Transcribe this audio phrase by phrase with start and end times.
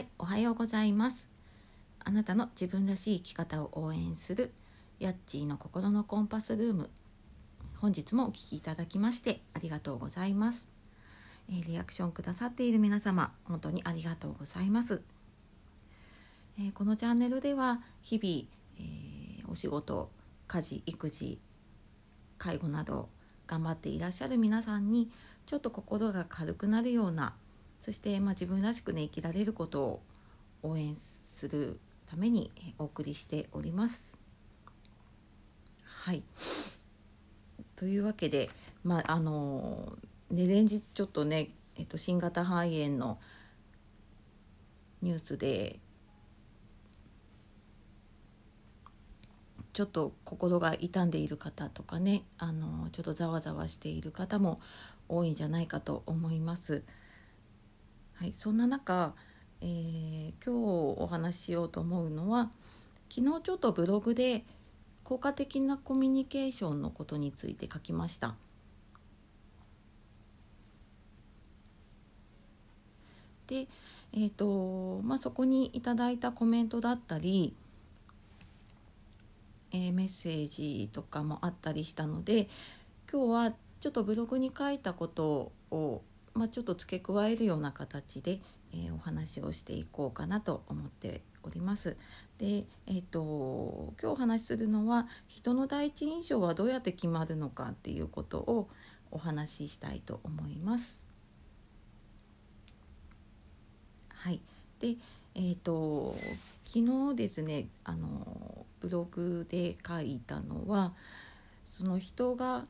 [0.00, 1.26] はい、おはようございます。
[2.02, 4.50] あなたの自分らしい生き方を応援する
[4.98, 6.88] ヤッチーの心のコンパスルーム。
[7.76, 10.70] 本日もお聞きいただきましてありがとうございます。
[11.50, 15.02] えーリアクションくださっている皆様、本当にありがとうございます。
[16.58, 18.48] えーこのチャンネルでは日々、
[18.78, 20.10] えーお仕事、
[20.48, 21.38] 家事、育児、
[22.38, 23.10] 介護など
[23.46, 25.10] 頑張っていらっしゃる皆さんに
[25.44, 27.34] ちょっと心が軽くなるような
[27.80, 30.02] そして、まあ、自分らしくね生きられることを
[30.62, 34.18] 応援するためにお送りしております。
[35.84, 36.22] はい
[37.76, 38.50] というわけで、
[38.84, 39.96] まああの
[40.30, 43.18] ね、連日ちょっとね、えっと、新型肺炎の
[45.00, 45.80] ニュースで
[49.72, 54.60] ちょっと心が痛んでいる方とかねあのちょっとざわざわしている方も
[55.08, 56.82] 多いんじゃないかと思います。
[58.20, 59.14] はい、そんな中、
[59.62, 62.50] えー今日お話ししようと思うのは
[63.08, 64.44] 昨日ちょっとブログで
[65.04, 68.34] 効果的なコミュニケーションのことについて書きました。
[73.46, 73.68] で、
[74.12, 77.54] えーとまあ、そこにいただいたコメントだったり、
[79.72, 82.50] えーメッセージとかもあったりしたので
[83.10, 86.02] 今日はちょっとブログに書いたことを、
[86.34, 88.40] まあ、ちょっと付け加えるような形で、
[88.72, 91.96] えーお話をしていこうかなと思っております。
[92.38, 98.68] で、えー、と今日お話しするのは人の第一印象はどうやって決まるのかっていうことを
[99.10, 101.02] お話ししたいと思います。
[104.08, 104.40] はい、
[104.78, 104.96] で、
[105.34, 106.14] えー、と
[106.64, 110.92] 昨日ですねあのブログで書いたのは
[111.64, 112.66] その人が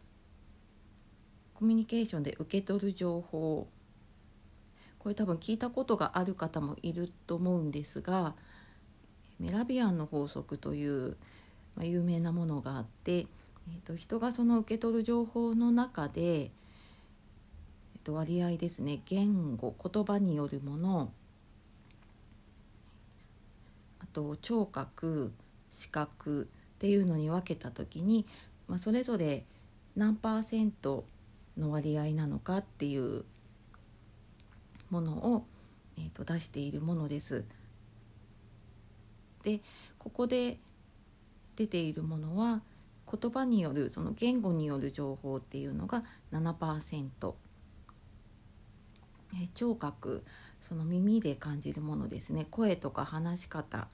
[1.61, 3.69] コミュニケーションで受け取る情報。
[5.00, 8.34] これ多分聞いたことがある方もいると思うんですが
[9.39, 11.16] メラビアンの法則という、
[11.75, 16.50] まあ、有名なものがあって、えー、と人がその受け取る情報の中で、えー、
[18.04, 21.10] と割合ですね言語言葉によるもの
[24.00, 25.32] あと聴覚
[25.70, 28.26] 視覚っていうのに分けた時に、
[28.69, 29.44] まあ、それぞれ
[29.97, 31.06] 何パーセント
[31.60, 33.25] の割合なのかっていう
[34.91, 35.47] ものを、
[35.97, 37.44] えー、と出しているものです。
[39.43, 39.60] で
[39.99, 40.59] ここで
[41.56, 42.62] 出ているものは
[43.10, 47.34] 言葉によるその言語による情報っていうのが7%
[49.32, 50.25] えー聴覚
[50.60, 52.47] その耳で感じるものですね。
[52.50, 53.88] 声とか話し方っ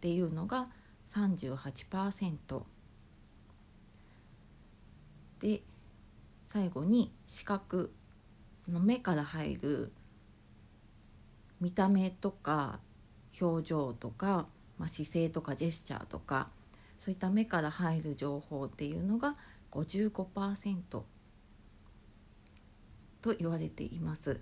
[0.00, 0.68] ていうのが
[1.08, 2.62] 38%
[5.40, 5.62] で
[6.52, 7.90] 最後に視覚
[8.68, 9.90] の目から入る
[11.62, 12.78] 見た目とか
[13.40, 14.46] 表情とか、
[14.76, 16.50] まあ、姿勢とかジェスチャーとか
[16.98, 19.34] そういった目から入る情報っていうのが
[19.70, 21.04] 55%と
[23.38, 24.38] 言われています。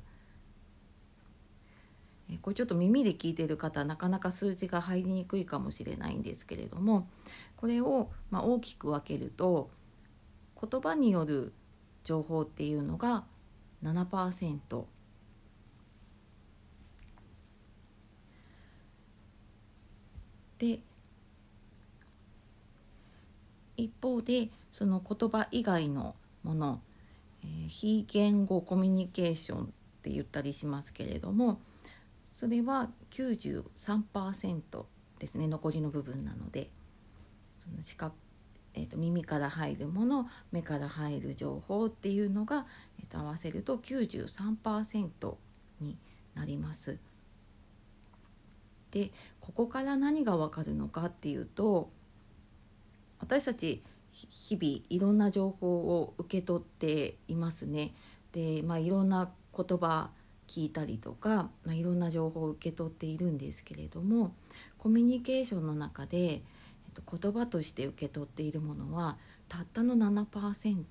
[2.28, 7.06] えこれちょっと耳で聞いてる方はなかなか数字が入りにくいかもしれないんですけれども
[7.56, 9.70] これをまあ大きく分けると
[10.60, 11.52] 言葉による
[12.04, 13.24] 情報っていうのが
[13.82, 14.84] 7%
[20.58, 20.80] で
[23.76, 26.80] 一方でその言葉以外のもの、
[27.42, 29.66] えー非言語コミュニケーションっ
[30.02, 31.60] て言ったりしますけれども
[32.24, 34.84] それは93%
[35.18, 36.68] ですね残りの部分なので。
[37.60, 38.16] その視覚、
[38.74, 42.64] えー、と耳から入るもの目から入る情報っていうのが、
[43.00, 45.34] えー、と合わせると93%
[45.80, 45.96] に
[46.34, 46.98] なります。
[48.90, 49.10] で
[49.40, 51.88] ここから何がわかるのかっていうと
[53.20, 53.82] 私たち
[54.12, 57.92] 日々いろんな情報を受け取っていますね。
[58.32, 60.10] で、まあ、いろんな言葉
[60.48, 64.34] 聞いたりとか、まあ、いろんな情報を受け取っているんですけれども
[64.78, 66.42] コミュニケーションの中で、
[67.00, 69.16] と、言葉として受け取っているものは
[69.48, 70.84] たったの7%。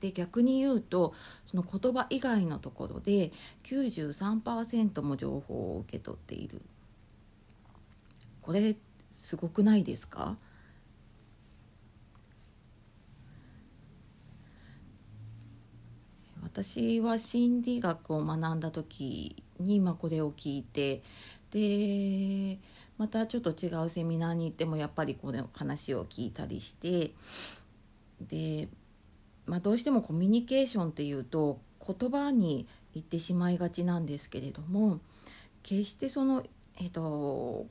[0.00, 1.14] で逆に言うと
[1.46, 3.32] その言葉以外のところで
[3.64, 6.60] 93%も情報を受け取っている
[8.42, 8.76] これ
[9.10, 10.36] すごくないですか？
[16.42, 21.02] 私は心理学を学んだ時に、まあ、これを聞いて
[21.50, 22.58] で
[22.98, 27.12] またちょっと違うセミナーに行ってもやっぱりこの話を聞いたりして
[28.20, 28.68] で、
[29.44, 35.00] まあ、どうしてもコミュニケーションっていうと言葉に言ってしまいがちなんですけれども
[35.62, 36.44] 決してその、
[36.80, 37.66] えーと、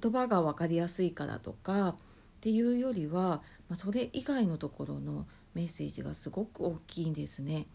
[0.00, 1.94] 言葉が分かりやすいからとかっ
[2.40, 7.66] ていうよりは、まあ、それ以外のところのメッセージがすごく大きいんですね。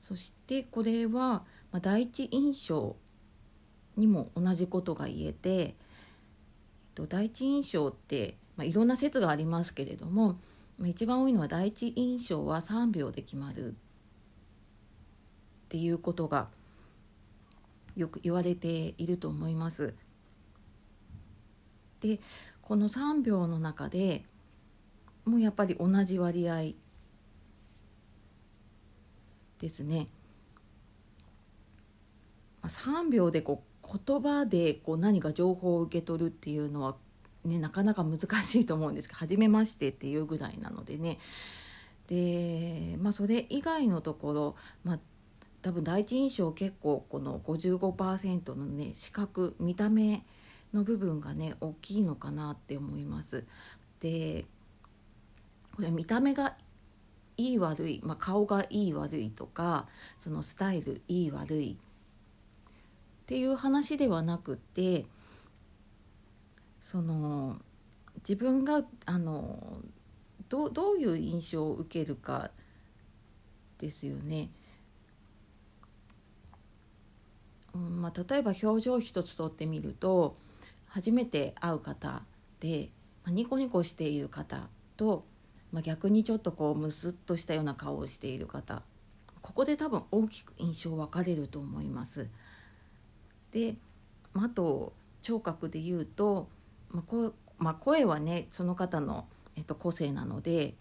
[0.00, 1.44] そしてこれは、
[1.76, 2.96] まあ、第一印象
[3.98, 5.74] にも同じことが言えて、えっ
[6.94, 10.38] と、第一印象って、まあ、いろんな説がありますけれども、
[10.78, 13.74] まあ、一番多いのは第一印象は3秒で決まるっ
[15.68, 16.48] ていうことが
[17.94, 19.92] よく言われていると思います。
[22.00, 22.20] で
[22.62, 24.24] この3秒の中で
[25.26, 26.72] もうやっぱり同じ割合
[29.58, 30.08] ですね。
[32.68, 36.96] 3秒でこう言葉でこう何か情報を受け取るっていうのは、
[37.44, 41.18] ね、なかなか難しいと思うんですけど「初めまして」っていうぐらいなのでね
[42.08, 44.98] で、まあ、それ以外のところ、まあ、
[45.62, 50.24] 多分第一印象結構この55%のね視覚見た目
[50.72, 53.44] の部分がね大きいのかなって思います。
[54.00, 54.44] で
[55.74, 56.56] これ見た目が
[57.36, 59.86] いい悪い、まあ、顔がいい悪いとか
[60.18, 61.76] そのスタイルいい悪い
[63.26, 65.04] っていう話ではなくて
[66.80, 67.56] その
[68.18, 69.78] 自分があの
[70.48, 72.50] どどういう印象を受けるか
[73.78, 74.48] ですよね。
[77.74, 80.36] うんまあ、例えば表情一つとってみると
[80.86, 82.22] 初めて会う方
[82.60, 82.88] で、
[83.24, 85.24] まあ、ニコニコしている方と
[85.72, 88.82] まあ、逆にちょっとこうムスッとしたような顔をしている方
[89.42, 92.28] ここで多分大きく印象分かれると思います。
[93.56, 93.74] で
[94.34, 94.92] あと
[95.22, 96.48] 聴覚で言うと、
[96.90, 99.26] まあ声まあ、声はねその方の、
[99.56, 100.74] えっと、個性なので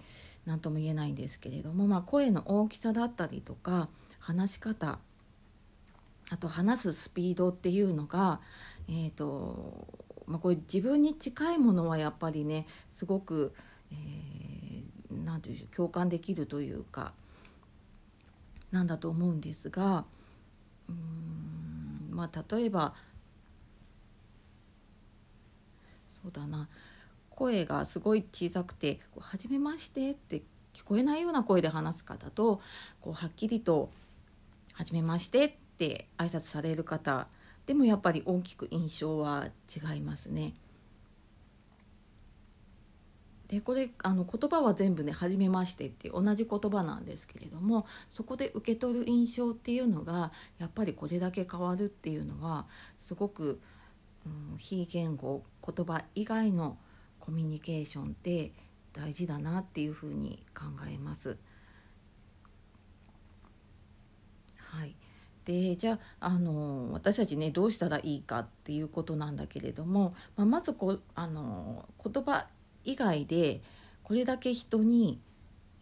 [0.46, 3.88] 何とも言えないんですけれども、まあ、声の大きさだったりとか
[4.20, 5.00] 話し方
[6.30, 8.42] あと話すスピードっていうのが、
[8.90, 9.88] えーと
[10.28, 13.54] まあ、これ自分に近いものはやっぱりねすごく、
[13.92, 14.46] えー
[15.24, 17.14] 何て言う共感できるというか
[18.72, 20.06] なんだと思うんですが
[20.90, 21.75] うん
[22.16, 22.94] まあ例えば
[26.10, 26.70] そうだな
[27.30, 30.42] 声がすごい小さくて「はじめまして」って
[30.74, 32.62] 聞こえないような声で話す方と
[33.02, 33.90] こうはっきりと
[34.74, 37.28] 「初めまして」って挨拶される方
[37.66, 40.54] でもやっぱり大きく印象は違いますね。
[43.48, 52.66] でこれあの言葉は全部ね「初めまして」って同じ言葉なんですけれどもそこで受け取る印象っていうのがやっぱりこれだけ変わるっていうのは
[52.98, 53.60] すごく、
[54.26, 56.78] うん、非言語言葉以外の
[57.20, 58.52] コミュニケーションって
[58.94, 61.38] 大事だなっていうふうに考えます。
[64.58, 64.96] はい、
[65.46, 72.48] でじゃああの私たちねどうしたらいいかっていうことなんだけれども、まあ、まずこあの言葉
[72.86, 73.62] 以外で
[74.04, 75.20] これだけ人に、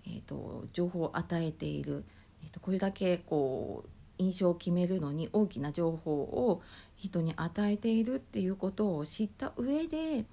[0.05, 2.05] えーと、情報を与えている、
[2.43, 6.61] えーと、これだけこう印象を決めるのに大きな情報を
[6.95, 10.25] 人に与えているっていうことを知った上で、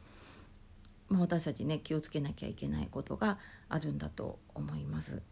[1.08, 3.38] まあ、私たちね気をつけなきゃいけないことが
[3.69, 5.22] あるんだと思います。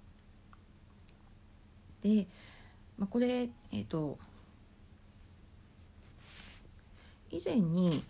[2.02, 2.26] で、
[2.96, 4.18] まあ、これ、えーと
[7.30, 8.02] 以前に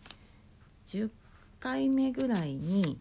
[0.87, 1.11] 10
[1.59, 2.99] 回目ぐらいに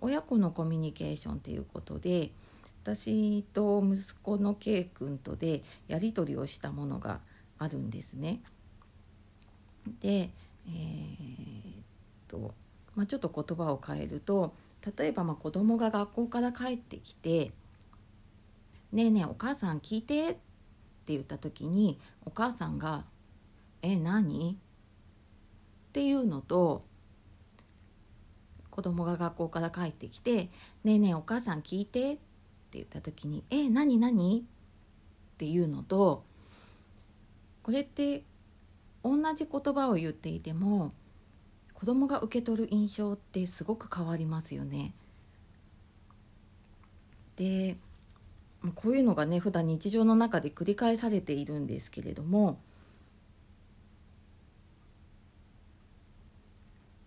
[0.00, 2.30] 親子のコミュニケーションということで
[2.82, 7.20] 私と息子の K 君とでやり取りをしたものが
[7.58, 8.40] あるんですね。
[10.00, 10.30] で、
[10.66, 11.84] えー、っ
[12.28, 12.54] と
[12.94, 14.52] まあ、ちょっと言葉を変えると
[14.96, 17.52] 例えばまあ子供が学校から帰ってきて
[18.92, 20.38] 「ねえねえお母さん聞いて」って
[21.08, 23.04] 言った時にお母さんが
[23.82, 24.58] 「え何?」
[25.88, 26.82] っていうのと
[28.72, 30.48] 子供が学校から帰ってきて
[30.82, 32.20] 「ねえねえお母さん聞いて」って
[32.72, 36.24] 言った時に「え何何?」っていうのと
[37.62, 38.24] これって
[39.04, 40.92] 同じ言葉を言っていても
[41.74, 44.94] 子供が受け取る印象ってすごく変わりますよね。
[47.36, 47.76] で
[48.76, 52.58] こういうのがね普段日常の中で繰り返されているんですけれども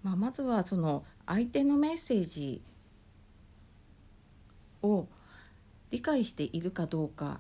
[0.06, 2.62] まあ、まずはその相手のメッセージ
[4.84, 5.08] を
[5.90, 7.40] 理解しているかどうか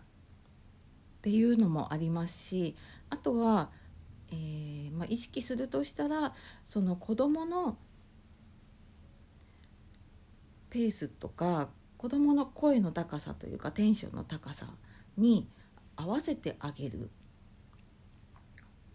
[1.19, 2.75] っていうのもありますし
[3.11, 3.69] あとは、
[4.31, 6.33] えーまあ、意識するとしたら
[6.65, 7.77] その子どもの
[10.71, 11.69] ペースとか
[11.99, 14.69] 子どもの声の高さというかテンションの高さ
[15.17, 15.47] に
[15.95, 17.11] 合わせてあげる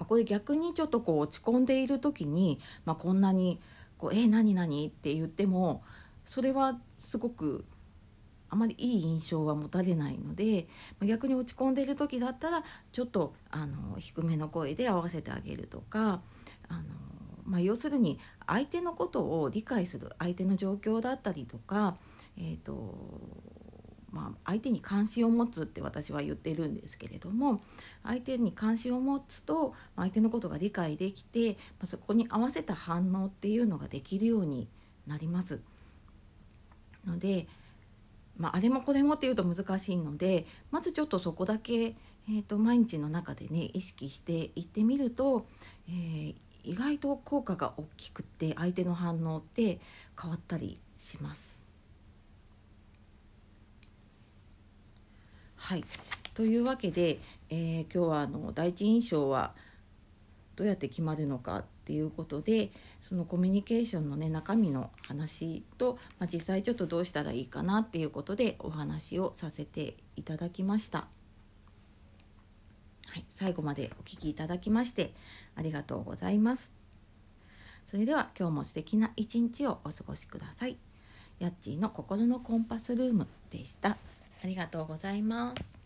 [0.00, 3.60] まこれ逆にちょっとこう落ち込んでいる時に、まあ、こんなに
[3.98, 5.84] こう「え何何?」って言っても
[6.24, 7.64] それはすごく
[8.48, 10.66] あまりいい印象は持たれないので
[11.02, 16.20] 逆に落ち込んでいる時だったらちょっとあの低めの声で合わせてあげるとか
[16.68, 16.82] あの、
[17.44, 21.96] まあ、要するに相手のことを理解する相手の状況だったりとか、
[22.36, 23.59] えーと
[24.12, 27.60] まあ、相手に関心を持つって私は言ってるんですけれども
[28.02, 34.68] 相手に関心を持つと相手のことが理解できてそこに合わせた反応っていうのができるように
[35.06, 35.60] なります。
[37.06, 37.46] ので、
[38.36, 45.46] まあ、あれもこれもっていうと難しいのでまずちょっとそこだけ、えーと、毎日の中でね意識していってみると、
[45.88, 49.80] えー、意外と効果が大きくて相手の反応って
[50.20, 51.59] 変わったりします。
[55.70, 55.84] はい
[56.34, 59.52] というわけで、えー、今日はあの第一印象は
[60.56, 62.72] どうやって決まるのかっていうことで
[63.08, 71.06] そのコミュニケーションのね中身の話と、まあ、実際ちょっとどうしたらいいかなっていうことでお話をさせていただきました。
[73.06, 75.12] はい、最後までお聞きいただきまして
[75.54, 76.72] ありがとうございます。
[77.86, 80.78] それでは今日も素敵な一日をお過ごしください。
[81.38, 83.96] やっちーの心のコンパスルームでした。
[84.42, 85.79] ありがとうございます。